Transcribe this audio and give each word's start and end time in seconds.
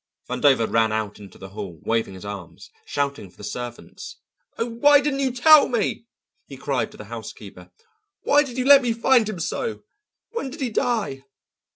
Vandover 0.27 0.65
ran 0.65 0.91
out 0.91 1.19
into 1.19 1.37
the 1.37 1.49
hall, 1.49 1.79
waving 1.83 2.15
his 2.15 2.25
arms, 2.25 2.71
shouting 2.87 3.29
for 3.29 3.37
the 3.37 3.43
servants. 3.43 4.17
"Oh, 4.57 4.65
why 4.65 4.99
didn't 4.99 5.19
you 5.19 5.31
tell 5.31 5.67
me?" 5.69 6.07
he 6.47 6.57
cried 6.57 6.89
to 6.89 6.97
the 6.97 7.05
housekeeper 7.05 7.69
"Why 8.23 8.41
did 8.41 8.57
you 8.57 8.65
let 8.65 8.81
me 8.81 8.93
find 8.93 9.29
him 9.29 9.39
so? 9.39 9.83
When 10.31 10.49
did 10.49 10.59
he 10.59 10.71
die?" 10.71 11.25